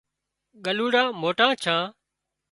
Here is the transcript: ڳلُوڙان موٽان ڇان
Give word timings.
ڳلُوڙان 0.65 1.07
موٽان 1.21 1.51
ڇان 1.63 1.79